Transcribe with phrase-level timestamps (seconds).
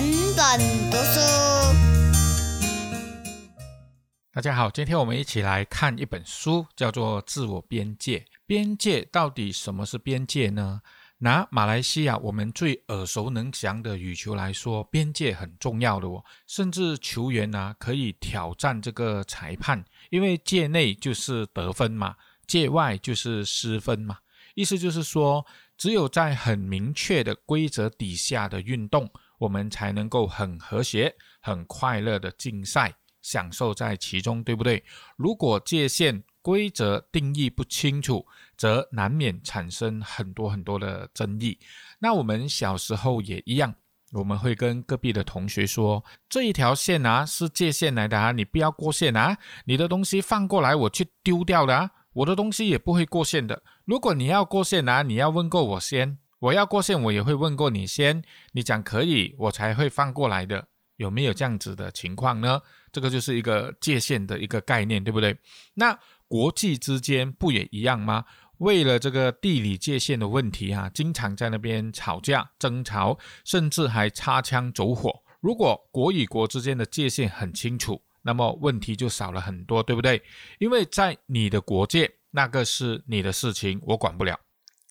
[0.00, 0.58] 本
[0.90, 1.20] 读书。
[4.32, 8.18] 大家好，今天我们一起来看一本书，叫做《自我边界》。
[8.46, 10.80] 边界到底什么是边界呢？
[11.18, 16.24] 拿马来西亚我们最耳熟能详的羽球来说，边界很重要的哦。
[16.46, 24.16] 甚至球员呢可以挑战这个裁判，因为界内就是得分嘛，界外就是失分嘛。
[24.54, 25.44] 意思就是说，
[25.76, 29.10] 只有在很明确的规则底下的运动，
[29.40, 34.84] 我们才能够很和谐、很快乐的竞赛，享受在其中，对不对？
[35.16, 41.58] 如果界限，规则定义不清楚，则难免产生很多很多的争议。
[41.98, 43.74] 那我们小时候也一样，
[44.12, 49.38] 我们会跟隔壁的同学说：“这一条线啊，是界限来的啊，你不要过线啊！
[49.64, 51.90] 你的东西放过来，我去丢掉的啊！
[52.12, 53.62] 我的东西也不会过线的。
[53.84, 58.22] 如果你要过线啊，你要问过我先；我要过线，我也会问过你先。
[58.52, 60.66] 你讲可以，我才会放过来的。
[60.96, 62.60] 有没有这样子的情况呢？
[62.92, 65.38] 这个就是一个界限的一个概念，对不对？
[65.74, 65.98] 那。
[66.30, 68.24] 国际之间不也一样吗？
[68.58, 75.12] 为了这个地理界限的问题啊，经常在那边吵架、争吵，甚至还擦枪走火。
[75.40, 80.22] 如果国与国之间的界限很清楚，那么问题就少了很多，对不对？
[80.60, 84.36] 因为在你的国界，那个是你的事情，我管不了；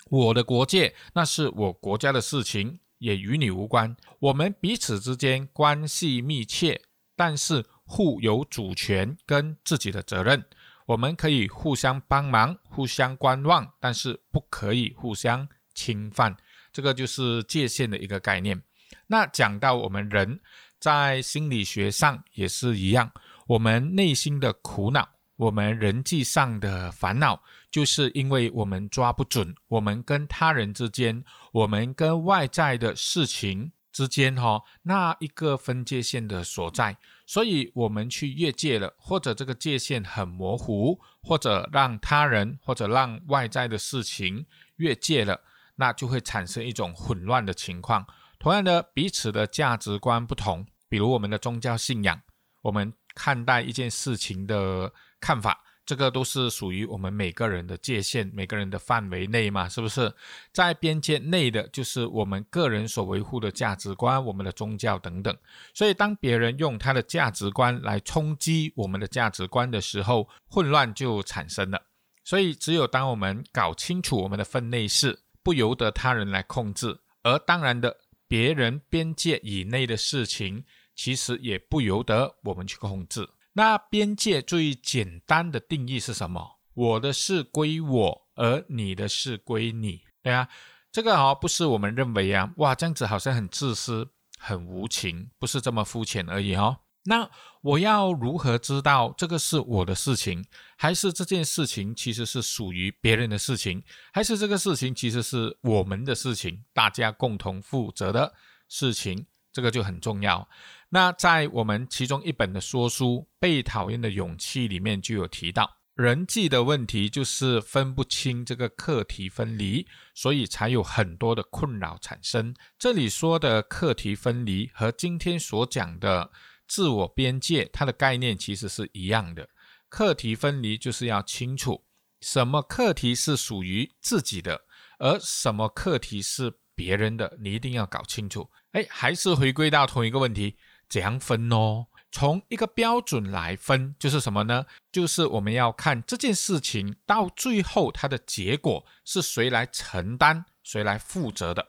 [0.10, 3.96] 我的国界，那是我国家的事情，也与你无关。
[4.20, 6.82] 我们彼此之间关系密切，
[7.16, 10.44] 但是互有主权跟自己的责任。
[10.88, 16.36] 我们可以互相帮忙、互相观望，但是不可以互相侵犯。
[16.74, 18.60] 这个就是界限的一个概念。
[19.06, 20.40] 那讲到我们人
[20.80, 23.12] 在心理学上也是一样，
[23.46, 25.08] 我们内心的苦恼，
[25.40, 31.24] 我们人际上的烦恼，就是因为我们抓不准我们跟他人之间，
[31.54, 36.98] 我们跟外在的事情之间，哈，那一个分界线的所在。
[37.26, 45.40] 所以，我们去越界了，或者这个界限很模糊，或者让他人或者让外在的事情越界了，
[45.76, 48.06] 那就会产生一种混乱的情况。
[48.40, 52.20] 同样的，彼此的价值观不同，比如我们的宗教信仰，
[52.62, 55.64] 我们看待一件事情的看法。
[55.86, 60.14] 这个都是属于我们每个人的界限，每个人的范围内嘛，是不是？
[60.54, 65.36] 在边界内的，就是我们个人所维护的价值观、我们的宗教等等。
[65.74, 71.82] 所以，当别人用他的价值观来冲击我们的价值观的时候，混乱就产生了。
[72.24, 77.98] 所以，只有当我们搞清楚我们的分内事，不由得他人来控制，而当然的，
[78.28, 80.64] 别人边界以内的事情，
[80.94, 83.28] 其实也不由得我们去控制。
[83.54, 86.60] 那边界最简单的定义是什么？
[86.74, 90.48] 我的事归我，而你的事归你，对啊，
[90.92, 96.78] 这个哦，不是我们认为啊，哇，这样子好像很自私、很无情，不是这么肤浅而已哦。
[97.04, 97.30] 那
[97.62, 100.46] 我要如何知道这个是我的事情，
[100.78, 103.84] 还是这件事情其实是属于别人的事情，
[104.14, 108.34] 还是这个事情其实是我们的事情，大家共同负责的
[108.68, 109.26] 事情？
[109.52, 110.48] 这个就很重要。
[110.92, 119.86] 那在我们其中一本的说书《被讨厌的勇气》里面就有提到，人际的问题就是分不清这个课题分离，
[120.16, 122.56] 所以才有很多的困扰产生。
[122.80, 126.32] 这里说的课题分离和今天所讲的
[126.68, 129.48] 自我边界，它的概念其实是一样的。
[129.90, 131.84] 课题分离就是要清楚
[132.22, 134.62] 什么课题是属于自己的，
[134.98, 138.50] 而什么课题是别人的，你一定要搞清楚。
[138.72, 140.56] 哎，还是回归到同一个问题。
[140.90, 141.86] 怎样分哦？
[142.12, 144.66] 从一个标准来分，就是什么呢？
[144.92, 151.68] 就是我们要看这件事情到最后它的结果是谁来承担、谁来负责的。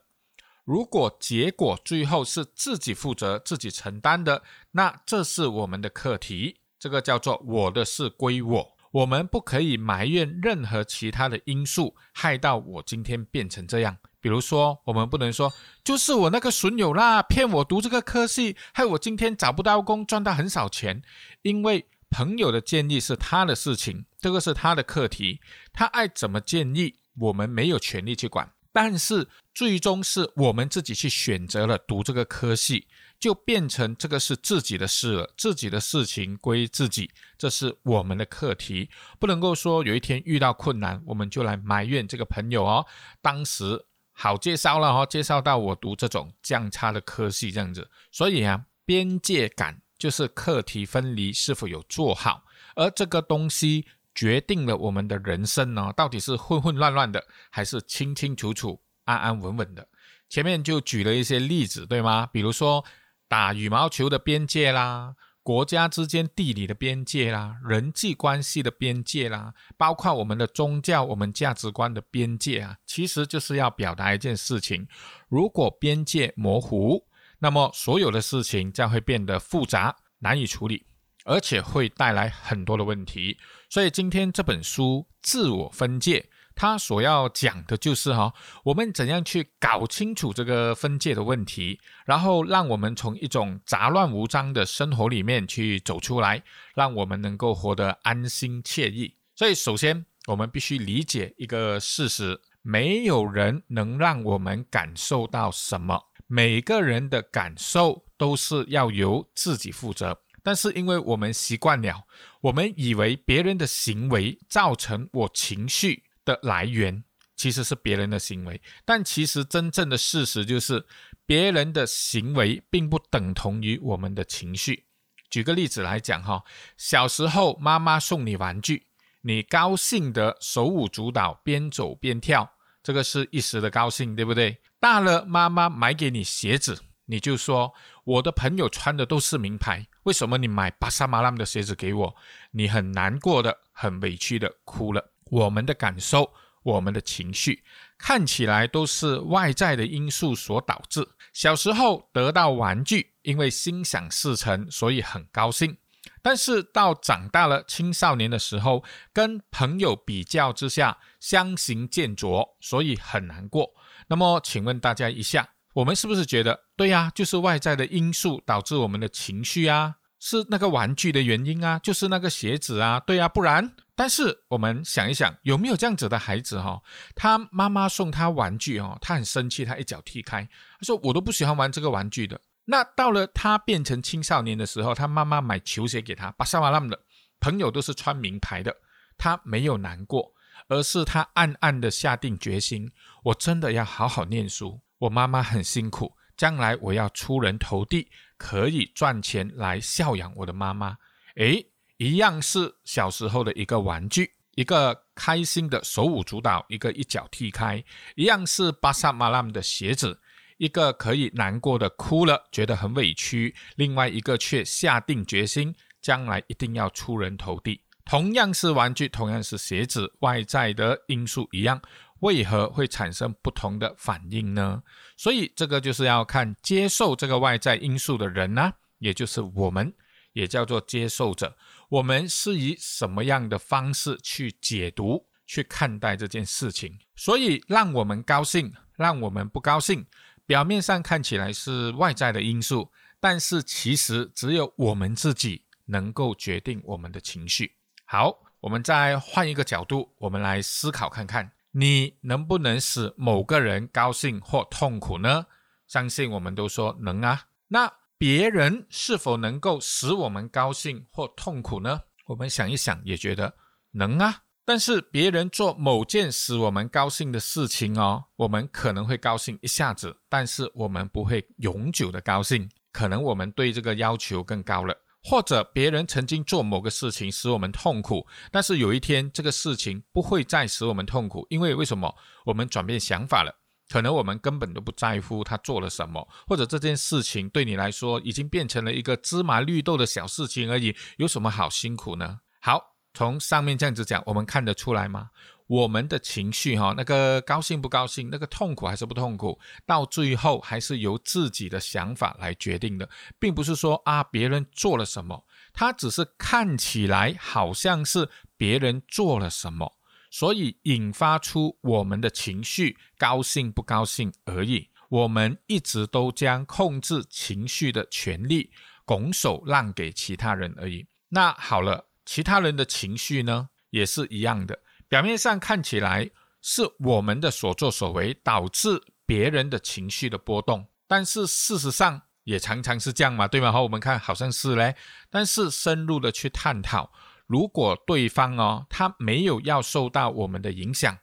[0.65, 8.77] 如果结果最后是自己负责、自己承担的，那这是我们的课题，这个叫做我的事归我。
[8.93, 13.99] 我们不可以埋怨任何其他的因素害到我今天变成这样。
[14.21, 21.03] 比如说，我们不能说就是我那个损友啦，骗我读这个科系，害我今天找不到工，赚到很少钱。
[21.43, 25.41] 因为朋友的建议是他的事情，这个是他的课题，
[25.73, 28.53] 他爱怎么建议，我们没有权利去管。
[28.73, 32.87] 但是最终是我们自己去选择了读这个科系，
[33.19, 38.89] 就变成这个是自己的事了，自己的事情归自己，这是我们的课题，
[39.19, 42.87] 不能够说有一天遇到困难，我们就来埋怨这个朋友哦，
[43.23, 43.87] 当时。
[44.23, 52.45] 好介绍了哈，介绍到我读这种降差的科系这样子，所以啊，边界感就是课题分离是否有做好，
[52.77, 59.89] 而这个东西决定了我们的人生呢，到底是混混乱乱的，还是清清楚楚、安安稳稳的。
[60.29, 62.29] 前面就举了一些例子，对吗？
[62.31, 62.85] 比如说
[63.27, 74.87] 打羽毛球的边界啦，国家之间地理的边界啦，人际关系的边界啦，包括我们的宗教、我们价值观的边界啊，其实就是要表达一件事情：
[75.29, 77.07] 如果边界模糊，
[77.39, 80.87] 那么所有的事情将会变得复杂、难以处理，
[81.25, 83.39] 而且会带来很多的问题。
[83.69, 86.21] 所以今天这本书《自我分界》。
[86.61, 88.35] 他所要讲的就是哈，
[88.65, 96.43] 我们怎样去搞清楚这个分界的问题，然后让我们从一种杂乱无章的生活里面去走出来，
[96.75, 99.15] 让我们能够活得安心惬意。
[99.35, 110.21] 所以，首先我们必须理解一个事实：没有人能让我们感受到什么，每个人的感受都是要由自己负责。
[110.43, 112.05] 但是，因为我们习惯了，
[112.43, 116.03] 我们以为别人的行为造成我情绪。
[116.31, 117.03] 的来源
[117.35, 120.85] 其实是别人的行为，但其实真正的事实就是，
[121.27, 124.85] 别人的行为并不等同于我们的情绪。
[125.29, 126.45] 举个例子来讲哈，
[126.77, 128.87] 小时候妈妈送你玩具，
[129.23, 132.49] 你高兴的手舞足蹈，边走边跳，
[132.83, 134.59] 这个是一时的高兴，对不对？
[134.79, 137.73] 大了，妈妈买给你鞋子，你就说
[138.05, 142.17] 我的朋友穿的都是名牌，为什么你买巴萨马拉的鞋子给我？
[142.51, 145.13] 你很难过的，很委屈的哭了。
[145.31, 146.31] 我们的感受、
[146.63, 147.65] 我们的情绪，
[147.97, 151.09] 看起来都是外在的因素所导致。
[151.33, 155.77] 小时候得到玩具，因为心想事成，所以很高兴。
[156.23, 163.71] 但是到长大了青少年的时候，跟朋友比较之下，相形见拙，所以很难过。
[164.09, 169.97] 那么，请问大家一下，我们是不是觉得，对呀，就是外在的因素导致我们的情绪啊？
[170.19, 173.73] 是那个玩具的原因啊，就是那个鞋子啊，对啊，不然。
[174.01, 176.81] 但是我们想一想，有没有这样子的孩子哈？
[177.15, 180.43] 他妈妈送他玩具哦，他很生气，他一脚踢开，
[180.79, 182.41] 他说我都不喜欢玩这个玩具的。
[182.65, 186.99] 那到了他变成青少年的时候，他妈妈买球鞋给他，巴沙瓦拉姆的
[187.41, 188.75] 朋友都是穿名牌的，
[189.19, 190.33] 他没有难过，
[190.69, 192.91] 而是他暗暗的下定决心，
[193.23, 194.81] 我真的要好好念书。
[194.97, 196.11] 我妈妈很辛苦。
[196.39, 198.09] 将来我要出人头地，
[198.39, 200.97] 可以赚钱来孝养我的妈妈。
[201.37, 201.70] 诶，
[202.01, 207.85] 一样是小时候的一个玩具，一个开心的手舞足蹈，一个一脚踢开；
[208.17, 210.19] 一样是巴萨马拉姆的鞋子，
[210.57, 217.83] 一个可以难过的哭了，觉得很委屈；另外一个却下定决心，将来一定要出人头地。
[218.07, 221.83] 同样是玩具，同样是鞋子，外在的因素一样。
[222.21, 224.83] 为何会产生不同的反应呢？
[225.19, 229.93] 所以这个就是要看接受这个外在因素的人呢，也就是我们，
[230.33, 231.55] 也叫做接受者。
[231.91, 236.97] 我们是以什么样的方式去解读、去看待这件事情？
[237.17, 240.07] 所以让我们高兴，让我们不高兴，
[240.47, 247.73] 表面上看起来是外在的因素，但是其实只有我们自己能够决定我们的情绪。
[248.05, 251.51] 好，我们再换一个角度，我们来思考看看。
[251.73, 255.47] 你能不能使某个人高兴或痛苦呢？
[255.89, 257.47] 相信我们都说能啊。
[257.67, 262.03] 那别人是否能够使我们高兴或痛苦呢？
[262.27, 263.55] 我们想一想，也觉得
[263.93, 264.43] 能啊。
[264.67, 272.69] 但是别人做某件使我们高兴的事情哦，我们可能会高兴一下子，但是我们不会永久的高兴。
[272.93, 274.95] 可能我们对这个要求更高了。
[275.23, 282.15] 或者别人曾经做某个事情使我们痛苦，但是有一天这个事情不会再使我们痛苦，因为为什么？
[282.45, 283.55] 我们转变想法了，
[283.91, 292.39] 可能我们根本都不在乎他做了什么，或者这件事情对你来说已经变成了一个芝麻绿豆的小事情而已，有什么好辛苦呢？
[292.61, 292.81] 好，
[293.13, 295.31] 从上面这样子讲，我们看得出来吗？
[295.67, 309.93] 我们的情绪，哈，那个高兴不高兴，那个痛苦还是不痛苦，到最后还是由自己的想法来决定的，并不是说啊别人做了什么，他只是看起来好像是别人做了什么，
[310.31, 314.89] 所以引发出我们的情绪，高兴不高兴而已。
[315.09, 318.71] 我们一直都将控制情绪的权利
[319.05, 321.05] 拱手让给其他人而已。
[321.29, 324.79] 那好了，其他人的情绪呢，也是一样的。
[325.09, 326.31] 表面上看起来
[326.63, 333.73] 是我们的所作所为导致别人的情绪的波动，但是事实上也常常是这样嘛，对吗？
[333.73, 334.95] 好，我们看好像是嘞，
[335.29, 337.13] 但是深入的去探讨，
[337.51, 341.19] 如果对方哦他没有要受到我们的影响，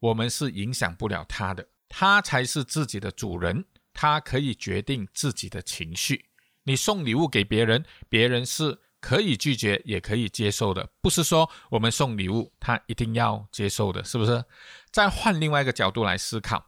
[0.00, 6.26] 我们是影响不了他的，他才是自己的主人，他可以决定自己的情绪。
[6.64, 8.80] 你送礼物给别人，别人是。
[9.02, 14.44] 可以拒绝，也可以接受的，不是说我们送礼物他一定要接受的，是不是？
[14.92, 16.66] 再换另外一个角度来思考，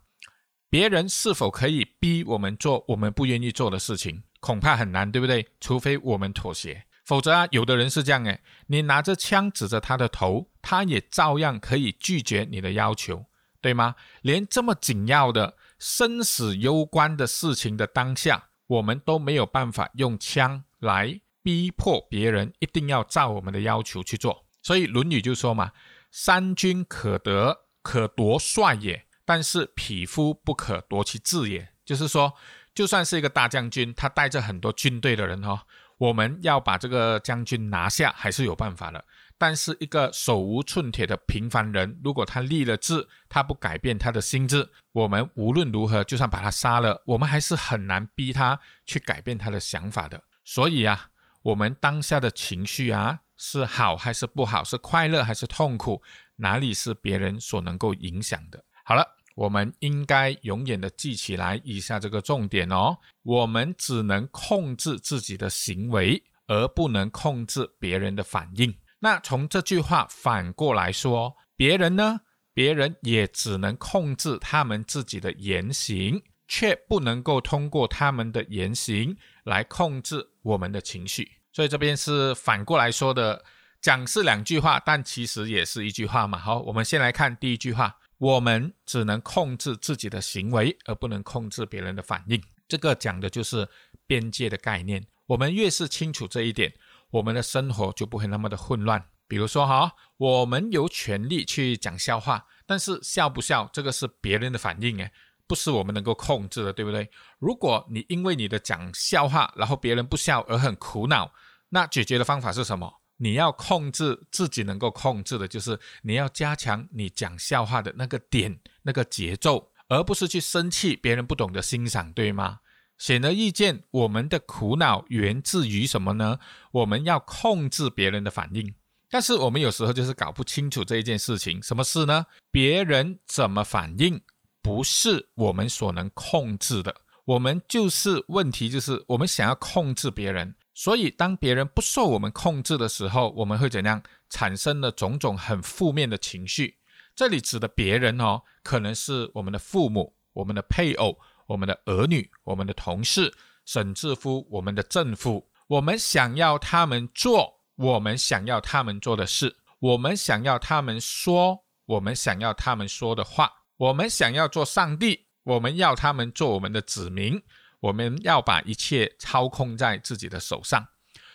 [0.71, 4.23] 别人是否可以逼我们做我们不愿意做的事情？
[4.40, 5.47] 恐怕很难，对不对？
[5.61, 13.26] 除非我们妥协，否则啊，有的人是这样诶，你拿着枪指着他的头，他也照样可以拒绝你的要求，
[13.61, 13.97] 对吗？
[14.23, 24.47] 连这么紧要的、生死攸关的事情的当下，我们都没有办法用枪来逼迫别人一定要照我们的要求去做。
[24.62, 25.73] 所以《论语》就说嘛
[26.12, 32.35] ：“三军可得，可夺帅也；但是匹夫不可夺其志也。”就是说。
[32.75, 35.66] 就算是一个大将军，他带着很多军队的人哈，
[36.02, 39.04] 我们要把这个将军拿下还是有办法的。
[39.38, 50.21] 但是一个手无寸铁的平凡人，如果他立了志，他不改变他的心智，我们无论如何，就算把他杀了，我们还是很难逼他去改变他的想法的。
[50.44, 51.09] 所以啊，
[51.42, 56.02] 我们当下的情绪啊，是好还是不好，是快乐还是痛苦，
[56.35, 58.64] 哪里是别人所能够影响的？
[58.85, 59.06] 好了。
[59.34, 68.74] 我们应该永远的记起来以下这个重点哦，我们只能控制自己的行为，而不能控制别人的反应。
[68.98, 72.20] 那从这句话反过来说，别人呢？
[72.54, 81.26] 别人也只能控制他们自己的言行，却不能够通过他们的言行来控制我们的情绪。
[81.50, 83.42] 所以这边是反过来说的，
[83.80, 86.38] 讲是两句话，但其实也是一句话嘛。
[86.38, 87.96] 好，我们先来看第一句话。
[88.23, 92.41] 我们只能控制自己的行为，而不能控制别人的反应。
[92.69, 93.69] 这个讲的就是
[94.07, 95.05] 边界的概念。
[95.26, 96.73] 我们越是清楚这一点，
[97.11, 99.05] 我们的生活就不会那么的混乱。
[99.26, 105.11] 比如说哈，我们有权利去讲笑话，但是笑不笑，这个是别人的反应，诶，
[105.49, 107.11] 不是我们能够控制的，对不对？
[107.41, 111.33] 如果你因为你的讲笑话，然后别人不笑而很苦恼，
[111.71, 113.01] 那解决的方法是什么？
[113.23, 122.59] 你要控制自己能够控制的，就是你要加强你讲笑话的那个点、那个节奏，而不是去生气别人不懂得欣赏，对吗？
[122.99, 126.41] 显而易见，我们的苦恼源自于什么呢？
[126.73, 128.75] 我们要控制别人的反应，
[129.09, 131.62] 但是我们有时候就是搞不清楚这一件事情。
[131.62, 132.26] 什么事呢？
[132.50, 134.21] 别人怎么反应，
[134.61, 136.93] 不是我们所能控制的。
[137.25, 140.52] 我们就是问题，就是我们想要控制别人。
[140.75, 144.02] 所以，当别人不受我们控制的时候，我们会怎样？
[144.31, 146.79] 产生了种种很负面的情绪。
[147.14, 153.31] 这里指的别人哦，可能是我们的父母、我们的配偶、我们的儿女、我们的同事，
[153.67, 155.47] 甚至乎我们的政府。
[155.67, 167.43] 我们想要他们做我们想要他们做的事，我们想要他们说我们想要他们说的话，我们想要做上帝，我们要他们做我们的子民。
[167.82, 170.86] 我们要把一切操控在自己的手上，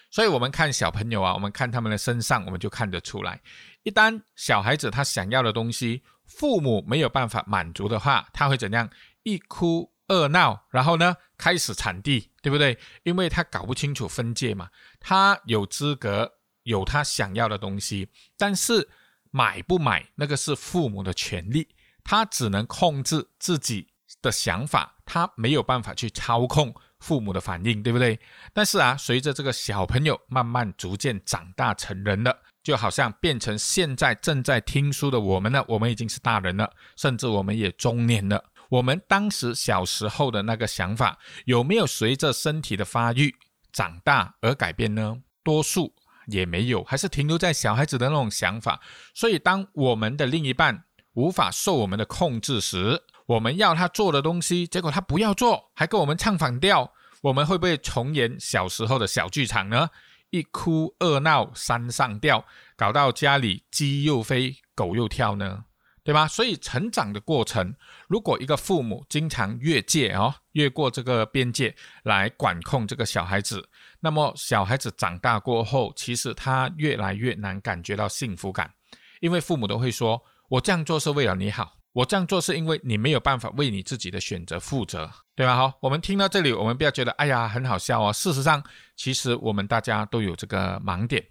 [0.09, 3.41] 所以，我们看小朋友啊，我们看他们的身上，我们就看得出来。
[3.83, 8.89] 一旦小孩子他想要的东西，父母没有办法满足的话，他会怎样？
[9.23, 12.79] 一哭二闹，然后呢，开始铲地，对不对？
[13.03, 14.69] 因为他搞不清楚分界嘛。
[15.01, 16.31] 他有资格
[16.63, 18.87] 有他想要的东西，但是
[19.31, 21.67] 买不买那个是父母的权利，
[22.05, 23.89] 他只能控制自己。
[24.27, 28.19] 的想法，他没有办法去操控父母的反应，对不对？
[28.53, 38.43] 但是啊，随着这个小朋友慢慢逐渐长大成人了，就好像变成现在正在听书的我们呢，我们已经是大人了，甚至我们也中年了。
[38.69, 43.33] 我们当时小时候的那个想法，有没有随着身体的发育
[43.71, 45.17] 长大而改变呢？
[45.43, 45.93] 多数
[46.25, 48.81] 也没有，还是停留在小孩子的那种想法。
[49.13, 56.89] 所以，当我们的另一半无法受我们的控制时，我们要他做的东西，结果他不要做，还跟我们唱反调，
[57.21, 59.89] 我们会不会重演小时候的小剧场呢？
[60.29, 62.45] 一哭二闹三上吊，
[62.77, 65.65] 搞到家里鸡又飞，狗又跳呢？
[66.05, 66.25] 对吗？
[66.25, 67.75] 所以成长的过程，
[68.07, 73.67] 如果一个父母经常越界哦，越过这个边界来管控这个小孩子，
[73.99, 78.73] 那么小孩子长大过后，其实他越来越难感觉到幸福感，
[79.19, 85.55] 因为父母都会说：“我这样做是为了你好。”我这样做是因为你没有办法为你自己的选择负责，对吧？
[85.55, 88.13] 好，我们听到这里，我们不要觉得哎呀很好笑哦。
[88.13, 88.63] 事实上，
[88.95, 91.25] 其实我们大家都有这个盲点，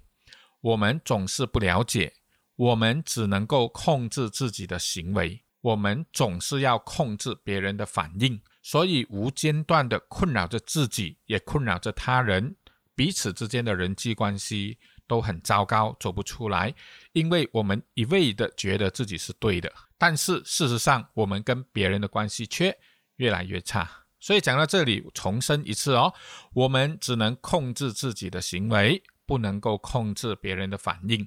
[0.60, 2.12] 我们总是不了解，
[2.56, 12.56] 我们只能够控制自己的行为，我们总是要控制别人的反应，所以无间断的困扰着自己，也困扰着他人，
[12.96, 16.74] 彼此之间的人际关系都很糟糕，走不出来，
[17.12, 19.72] 因为我们一味的觉得自己是对的。
[19.98, 22.76] 但是事实上，我们跟别人的关系却
[23.16, 23.90] 越来越差。
[24.18, 26.12] 所以讲到这里，重申一次哦，
[26.52, 31.26] 我们只能控制自己的行为，不能够控制别人的反应。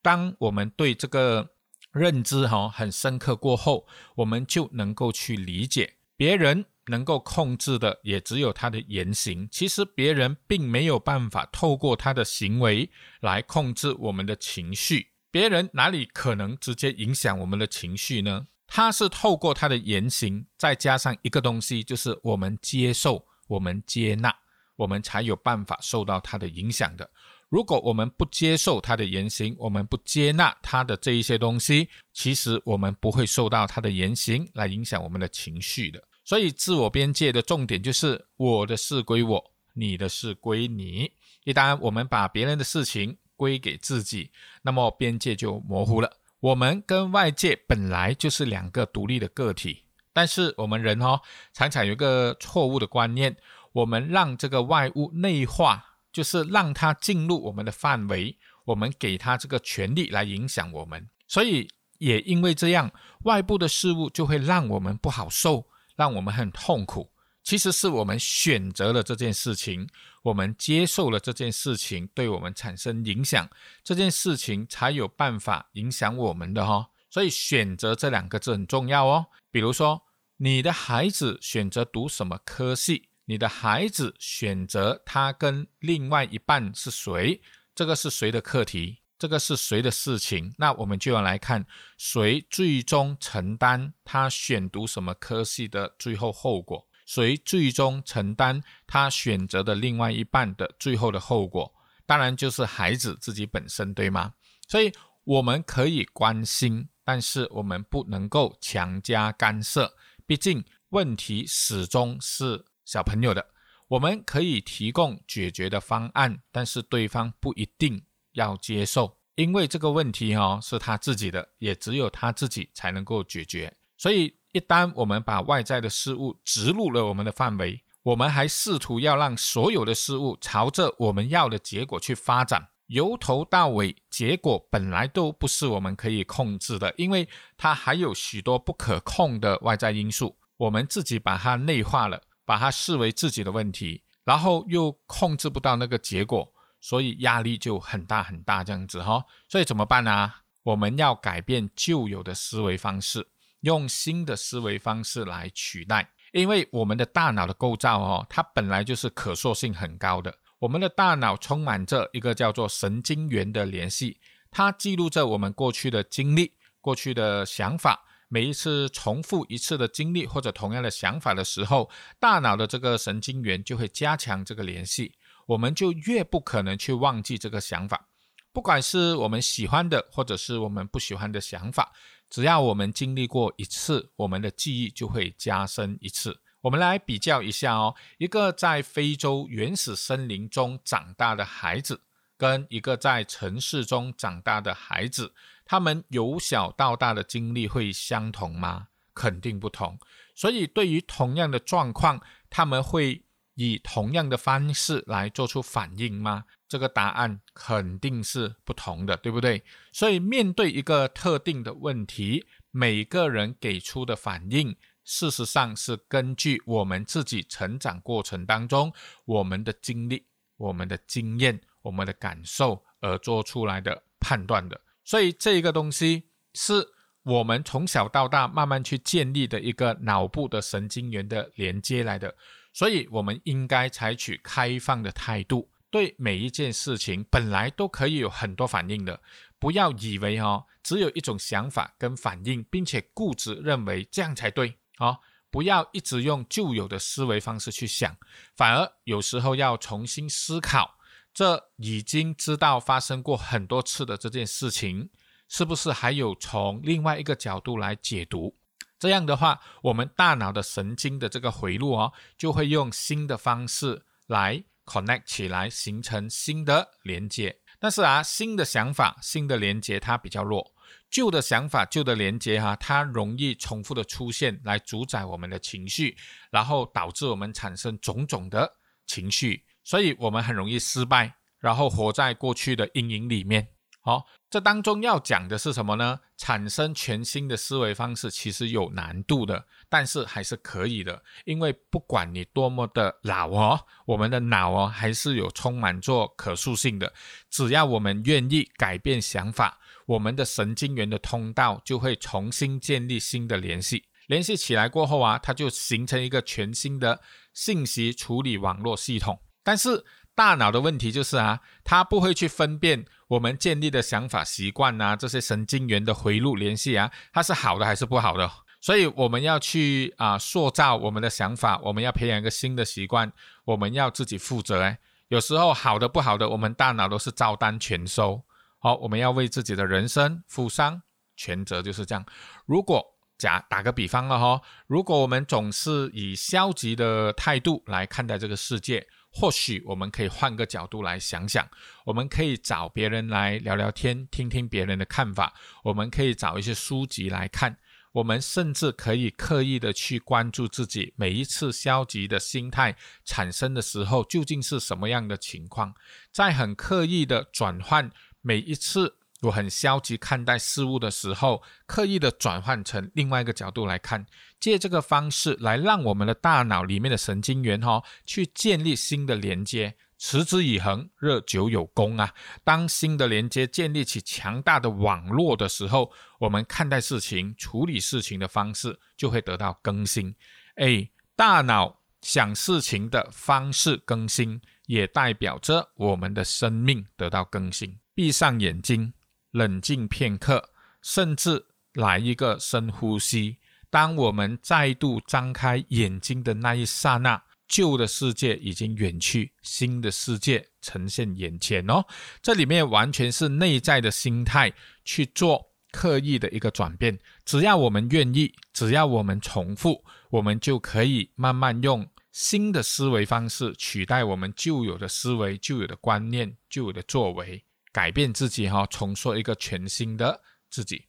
[0.00, 1.50] 当我们对这个
[1.92, 9.46] 认知哈很深刻过后，我们就能够去理解，别人能够控制的也只有他的言行。
[9.50, 12.90] 其实别人并没有办法透过他的行为
[13.20, 15.11] 来控制我们的情绪。
[15.32, 18.46] 别人哪里可能直接影响我们的情绪呢？
[18.66, 24.34] 他是透过他的言行，再加上一个东西，就是我们接受、我们接纳，
[24.76, 27.10] 我们才有办法受到他的影响的。
[27.48, 36.02] 如果我们不接受他的言行，我们不接纳他的这一些东西，其实我们不会受到他的言行来影响我们的情绪的。
[36.24, 41.10] 所以，自我边界的重点就是我的事归我，你的事归你。
[41.44, 44.30] 一旦我们把别人的事情归给自己，
[44.62, 46.08] 那么边界就模糊了。
[46.38, 51.20] 我们跟外界本来就是两个独立的个体，但是我们人哦，
[51.52, 53.36] 常常有一个错误的观念，
[53.72, 55.88] 我们让这个外物内化。
[56.12, 62.92] 就是让它进入我们的范围，我们给他这个权利来影响我们，所以也因为这样，
[63.24, 67.10] 外部的事物就会让我们不好受，让我们很痛苦。
[67.42, 69.88] 其实是我们选择了这件事情，
[70.22, 73.48] 我们接受了这件事情，对我们产生影响，
[73.84, 76.88] 这件事情才有办法影响我们的哈。
[77.10, 79.26] 所以选择这两个字很重要哦。
[79.50, 80.02] 比如说，
[80.38, 83.08] 你的孩子选择读什么科系？
[83.24, 87.40] 你的孩子选择他跟另外一半是谁，
[87.74, 91.64] 这个是谁的课题，这个是谁的事情，那我们就要来看
[91.96, 101.70] 谁最终承担他选读什么科系的最后后果，谁最终承担他选择的另外一半的最后的后果，
[102.06, 104.32] 当然就是孩子自己本身，对吗？
[104.66, 104.90] 所以
[105.24, 112.64] 我们可以关心，但是我们不能够强加干涉，毕竟问题始终是。
[112.84, 113.46] 小朋友的，
[113.88, 118.02] 我们可以提供解决的方案，但是对方不一定
[118.32, 123.72] 要接受，因为这个问题哈是他自己的，也只有他自己才能够解决。
[123.96, 142.20] 所以，一旦我们把外在的事物植入了我们的范围，我们还试图要让所有的事物朝着我们要的结果去发展，由头到尾，结果本来都不是我们可以控制的，因为它还有许多不可控的外在因素，我们自己把它内化了。
[142.44, 149.24] 把它视为自己的问题，然后又控制不到那个结果，所以压力就很大很大这样子哈。
[149.48, 150.32] 所以怎么办呢？
[150.64, 153.28] 我们要改变旧有的思维方式，
[153.62, 156.08] 用新的思维方式来取代。
[156.30, 160.32] 因为我们的大脑的构造哦，它本来就是可塑性很高的。
[160.58, 164.20] 我们的大脑充满着一个叫做神经元的联系，
[164.50, 168.04] 它记录着我们过去的经历、过去的想法。
[168.28, 175.12] 每一次重复一次的经历或者同样的想法的时候，大脑的这个神经元就会加强这个联系，
[175.44, 178.08] 我们就越不可能去忘记这个想法。
[178.52, 181.92] 不管是我们喜欢的或者是我们不喜欢的想法，
[182.28, 186.40] 只要我们经历过一次，我们的记忆就会加深一次。
[186.60, 192.02] 我们来比较一下哦，一个在非洲原始森林中长大的孩子，
[192.36, 195.34] 跟一个在城市中长大的孩子。
[195.64, 198.88] 他们由小到大的经历会相同吗？
[199.14, 199.98] 肯定不同。
[200.34, 206.44] 所以，对于同样的状况，他们会以同样的方式来做出反应吗？
[206.72, 209.62] 这个答案肯定是不同的，对不对？
[209.92, 218.90] 所以，面对一个特定的问题，每个人给出的反应，事实上是根据我们自己成长过程当中
[219.26, 220.24] 我们的经历、
[220.56, 224.80] 我们的经验、我们的感受而做出来的判断的。
[225.04, 226.22] 所以这个东西
[226.54, 226.88] 是
[227.22, 232.34] 我们从小到大慢慢去建立的一个脑部的神经元的连接来的，
[232.72, 239.20] 所以我们应该采取开放的态度，对每一件事情本来都可以有很多反应的，
[239.58, 245.18] 不要以为哈只有一种想法跟反应，并且固执认为这样才对啊！
[245.50, 248.16] 不要一直用旧有的思维方式去想，
[248.56, 250.96] 反而有时候要重新思考。
[251.34, 255.10] 这已经知道发生过很多次的这件事情，
[255.48, 258.56] 是不是还有从另外一个角度来解读？
[258.98, 267.58] 这样的话，我们大脑的神经的这个回路哦，就会用新的方式来 connect 起来，形成新的连接。
[267.78, 270.72] 但是啊，新的想法、新的连接它比较弱，
[271.10, 276.16] 旧的想法、旧的连接哈，它容易重复的出现，来主宰我们的情绪，
[276.50, 279.64] 然后导致我们产生种种的情绪。
[279.82, 283.66] 所以我们很容易失败，然后活在过去的阴影里面。
[284.04, 286.18] 好，这当中要讲的是什么呢？
[286.36, 291.22] 产生全新的思维方式其实有难度的，但是还是可以的。
[291.44, 297.12] 因为不管你多么的老哦，我们的脑哦还是有充满着可塑性的。
[297.48, 304.02] 只要我们愿意改变想法，我们的神经元的通道就会重新建立新的联系。
[304.26, 307.20] 联系起来过后啊，它就形成一个全新的
[307.54, 309.40] 信息处理网络系统。
[309.62, 310.04] 但是
[310.34, 318.50] 大脑的问题就是啊，它不会去分辨我们建立的想法习惯啊，这些神经元的回路联系啊，它是好的还是不好的。
[318.80, 323.30] 所以我们要去啊塑造我们的想法，我们要培养一个新的习惯，
[323.64, 324.82] 我们要自己负责。
[324.82, 328.42] 哎，有时候好的不好的，我们大脑都是照单全收。
[328.78, 331.00] 好，我们要为自己的人生负伤
[331.36, 332.26] 全责，就是这样。
[332.66, 333.04] 如果
[333.38, 341.66] 假打个比方了哈，如果我们总是以消极的态度来看待这个世界，或许我们可以换个角度来想想，
[342.04, 347.78] 我们可以找别人来聊聊天，听听别人的看法，我们可以找一些书籍来看。
[348.12, 355.94] 我们甚至可以刻意的去关注自己每一次消极的心态产生的时候究竟是什么样的情况，
[356.30, 358.10] 在很刻意的转换
[358.42, 364.26] 每一次我很消极看待事物的时候，刻意的转换成另外一个角度来看，
[364.58, 369.96] 借这个方式来让我们的大脑里面的神经元哈去建立新的连接。
[370.24, 372.32] 持之以恒，日久有功啊！
[372.62, 380.32] 当新的连接建立起强大的网络的时候，我们看待事情、处理事情的方式就会得到更新。
[380.76, 387.98] 哎，大脑想事情的方式更新，也代表着我们的生命得到更新。
[388.14, 389.12] 闭上眼睛，
[389.52, 393.56] 冷静片刻，甚至来一个深呼吸。
[393.88, 397.42] 当我们再度张开眼睛的那一刹那。
[397.68, 402.04] 旧的世界已经远去，新的世界呈现眼前哦。
[402.42, 404.70] 这里面完全是内在的心态
[405.06, 407.18] 去做刻意的一个转变。
[407.46, 421.04] 只要我们愿意，只要我们重复，我们就可以慢慢用新的思维方式取代我们旧有的思维、旧有的观念、旧有的作为，改变自己哈，重塑一个全新的自己。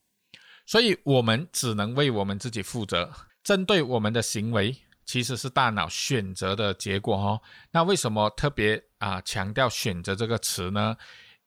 [0.66, 3.12] 所以，我们只能为我们自己负责，
[3.44, 4.76] 针对我们的行为。
[5.06, 7.42] 其实是大脑选择的结果哦。
[7.72, 10.96] 那为什么特别啊强调选择这个词呢？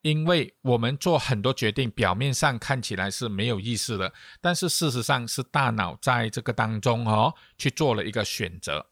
[0.03, 8.85] 因为我们做很多决定，表面上看起来是没有意识的，但是事实上是大脑在这个当中哦去做了一个选择。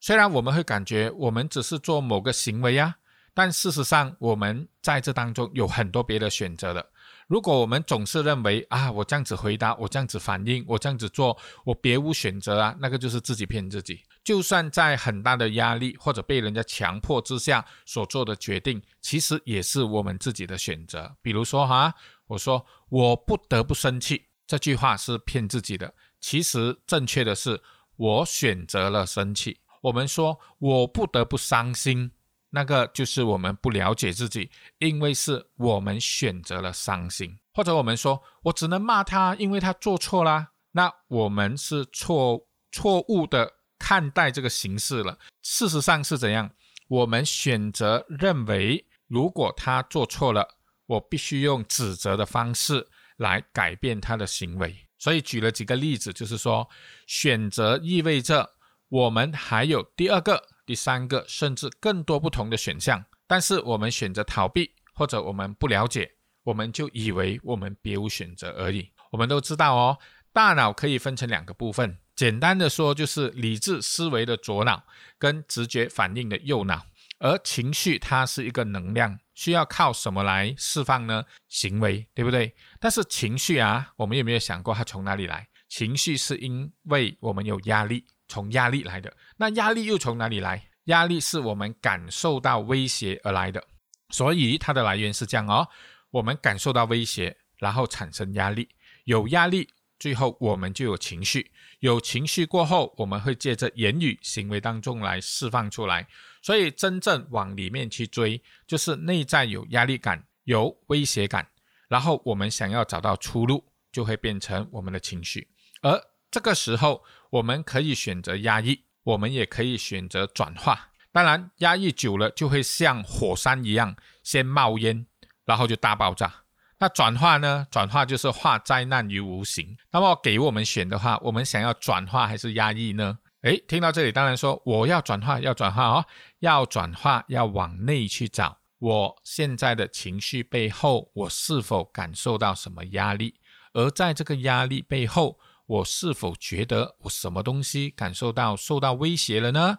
[0.00, 2.96] 虽然我们会感觉我们只是做某个行为呀，
[3.38, 6.84] 但事实上我们在这当中有很多别的选择的。
[7.28, 14.00] 如果我们总是认为啊，我这样子回答，我这样子反应，我这样子做，我别无选择啊，那个就是自己骗自己。
[14.24, 21.14] 就算在很大的压力或者被人家强迫之下所做的决定，其实也是我们自己的选择。
[21.22, 21.94] 比如说哈，
[22.26, 25.94] 我说我不得不生气，这句话是骗自己的。
[26.20, 27.62] 其实正确的是
[27.94, 29.60] 我选择了生气。
[29.82, 32.10] 我们说我不得不伤心。
[32.50, 40.48] 那个就是我们不了解自己，因为是我们选择了伤心，或者我们说我只能骂他，因为他做错啦。
[40.72, 45.18] 那我们是错错误的看待这个形式了。
[45.42, 46.50] 事实上是怎样？
[46.88, 50.46] 我们选择认为，如果他做错了，
[50.86, 54.74] 我必须用指责的方式来改变他的行为。
[54.98, 56.68] 所以举了几个例子，就是说，
[57.06, 58.50] 选择意味着
[58.88, 60.42] 我们还有第二个。
[60.68, 68.90] 第三个，甚至更多不同的选项，但是我们选择逃避，或者我们不了解，我们就以为我们别无选择而已。
[69.10, 69.98] 我们都知道哦，
[70.30, 74.84] 大脑可以分成两个部分，简单的说就是理智思维的左脑
[75.16, 76.84] 跟直觉反应的右脑，
[77.18, 81.24] 而情绪它是一个能量，需要靠什么来释放呢？
[81.48, 82.54] 行为，对不对？
[82.78, 85.48] 但是情绪啊，我们有没有想过它从哪里来？
[85.66, 88.04] 情绪是因为我们有压力。
[88.28, 90.68] 从压力来的，那压力又从哪里来？
[90.84, 93.62] 压力是我们感受到威胁而来的，
[94.10, 95.68] 所以它的来源是这样哦。
[96.10, 98.68] 我们感受到威胁，然后产生压力，
[99.04, 106.06] 有压力，最后我们就有情绪，有情绪过后，我们会借着言语行为当中来释放出来。
[106.40, 111.46] 所以真正往里面去追，就是内在有压力感，有威胁感，
[111.88, 113.62] 然后我们想要找到出路，
[113.92, 115.46] 就会变成我们的情绪，
[115.82, 117.04] 而这个时候。
[117.30, 120.88] 我们可以选择压抑，我们也可以选择转化。
[121.12, 125.04] 当然，压抑久了就会像火山一样，先冒烟，
[125.44, 126.32] 然后就大爆炸。
[126.78, 127.66] 那转化呢？
[127.70, 129.76] 转化就是化灾难于无形。
[129.90, 133.18] 那么给我们选的话，我们想要转化还是压抑呢？
[133.42, 136.06] 诶，听到这里，当然说我要转化，要转化哦，
[136.38, 143.34] 要转化，要往内去找我现在的情绪背后，我是否感受到什么压力？
[143.74, 145.38] 而在这个压力背后。
[145.68, 149.78] 我是否觉得我什么东西感受到受到威胁了呢？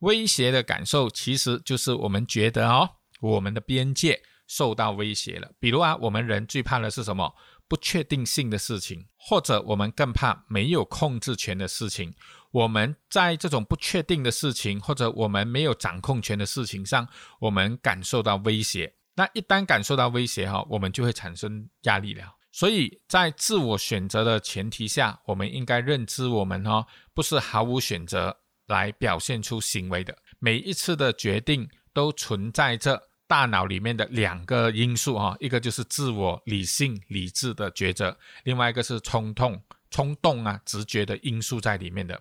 [0.00, 2.88] 威胁的感受其实就是我们觉得哦，
[3.20, 5.52] 我们的边界受到威胁了。
[5.60, 7.34] 比如啊，我们人最怕的是什么？
[7.68, 12.14] 不确定性的事情，或者我们更怕没有控制权的事情。
[12.50, 17.06] 我们在这种不确定的事情，或者我们没有掌控权的事情上，
[17.40, 18.94] 我们感受到威胁。
[19.16, 22.37] 那一旦感受到威胁哈，我们就会产生压力了。
[22.50, 30.16] 所以在自我选择的前提下，我们应该认知我们哦不是毫无选择来表现出行为的。
[30.38, 42.20] 每一次的决定都存在着大脑里面的两个因素哈，一个就是自我理性理智的抉择，另外一个是冲动冲动啊直觉的因素在里面的。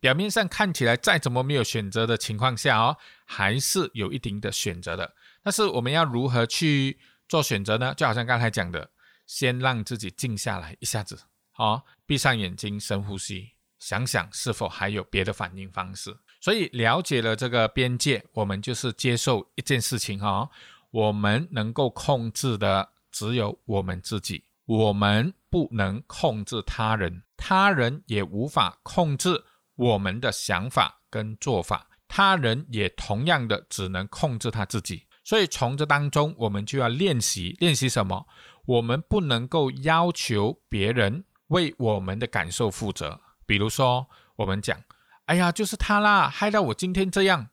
[0.00, 5.14] 表面上看起来再怎么没有选择的情况下哦，还是有一定的选择的。
[5.42, 7.94] 但是我们要如何去做选择呢？
[7.96, 8.90] 就好像刚才讲的，
[9.28, 11.16] 先让自己静下来一下子，
[11.52, 16.16] 好，闭上眼睛，深呼吸，想想是否还有别的反应方式。
[16.40, 20.48] 所以了解了这个边界，我们就是接受一件事情哈，
[20.90, 35.04] 我们能够控制的只有我们自己，我们不能控制他人，他人也无法控制我们的想法跟做法，他人也同样的只能控制他自己。
[35.28, 38.26] 所以从这当中，我们就要练习练习什么？
[38.64, 43.20] 我们不能够要求别人为我们的感受负责。
[43.44, 44.82] 比如说，我们讲
[45.28, 47.48] ：“哎呀，就是他啦，害到我今天这样。”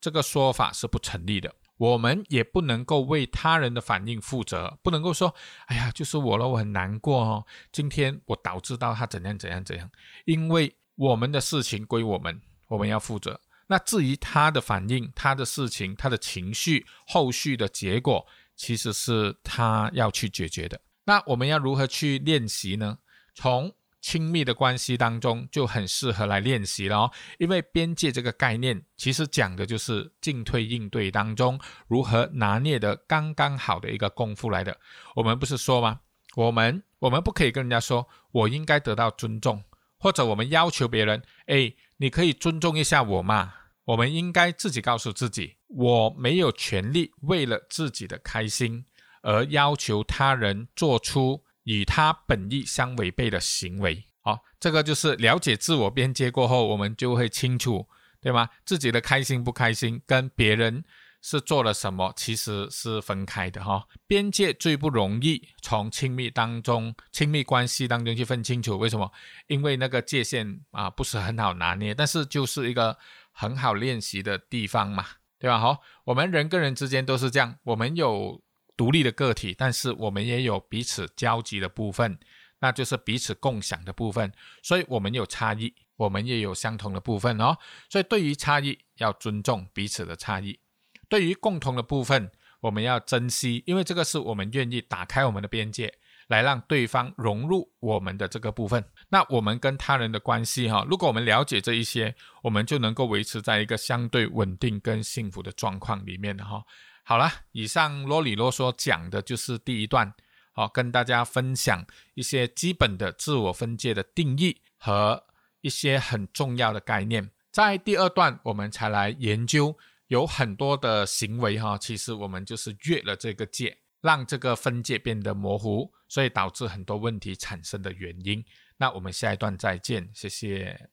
[0.00, 1.52] 这个说法是不成立的。
[1.78, 5.34] 我们也不能够为他人的反应负责，不能够说
[5.66, 9.90] ：“哎呀，就是我了，我很难过哦，今天我导致到他怎样怎样怎样。”
[10.26, 13.40] 因为我们的事情归我们，我们要负责。
[13.68, 18.24] 那至于他的反应、他的事情、他的情绪、后续的结果，
[18.54, 20.80] 其实是他要去解决的。
[21.04, 22.98] 那我们要如何去练习呢？
[23.34, 27.12] 从亲密的关系当中就很适合来练习了哦。
[27.38, 34.78] 因为边界这个概念，其实讲的就是进退应对当中如何拿捏的刚刚好的一个功夫来的。
[35.16, 36.00] 我们不是说吗？
[36.36, 39.64] 我们我们不可以跟人家说我应该得到尊重，
[39.98, 41.74] 或者我们要求别人，哎。
[41.98, 43.54] 你可以尊重一下我吗？
[43.84, 48.84] 我们应该自己告诉自己，我没有权利为了自己的开心
[49.22, 54.04] 而要求他人做出与他本意相违背的行为。
[54.20, 57.88] 好，这个就是了解自我边界过后，我们就会清楚，
[58.20, 58.48] 对吗？
[58.64, 60.84] 自己的开心不开心跟别人。
[61.28, 63.84] 是做了什么，其实是分开的哈。
[64.06, 69.10] 边界最不容易从亲密当中、亲密关系当中去分清楚，为什么？
[69.48, 72.96] 因为那个界限啊不是很好拿捏，但是就是一个
[73.32, 75.04] 很好练习的地方嘛，
[75.40, 75.58] 对吧？
[75.58, 78.40] 好，我们人跟人之间都是这样，我们有
[78.76, 82.16] 独立的个体，但是我们也有彼此交集的部分，
[82.60, 84.32] 那就是彼此共享的部分。
[84.62, 87.58] 所以，我们有差异，我们也有相同的部分哦。
[87.90, 90.60] 所以，对于差异，要尊重彼此的差异。
[91.08, 95.92] 对于共同的部分，我们要珍惜，因为这个是我们愿意打开我们的边界，
[96.28, 98.84] 来让对方融入我们的这个部分。
[99.08, 106.64] 那我们跟他人的关系，哈，如果我们了解这一些，我们就能够维持在一个相对稳定跟幸福的状况里面的哈。
[107.04, 110.12] 好了，以上啰里啰嗦讲的就是第一段，
[110.52, 115.24] 好，跟大家分享一些基本的自我分界的定义和
[115.60, 117.30] 一些很重要的概念。
[117.52, 119.76] 在第二段，我们才来研究。
[120.08, 128.44] 有很多的行为哈，其实我们就是越了这个界，让这个分界变得模糊，所以导致很多问题产生的原因。
[128.78, 130.88] 那我们下一段再见，谢谢。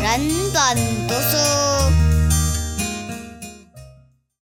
[0.00, 0.20] 人
[0.54, 0.76] 本
[1.08, 2.25] 读书。